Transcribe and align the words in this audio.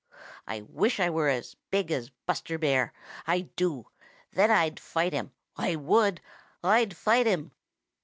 I 0.47 0.61
wish 0.61 0.99
I 0.99 1.11
were 1.11 1.27
as 1.29 1.55
big 1.69 1.91
as 1.91 2.09
Buster 2.25 2.57
Bear. 2.57 2.91
I 3.27 3.41
do. 3.55 3.85
Then 4.33 4.49
I'd 4.49 4.79
fight 4.79 5.13
him. 5.13 5.31
I 5.55 5.75
would. 5.75 6.21
I'd 6.63 6.97
fight 6.97 7.27
him." 7.27 7.51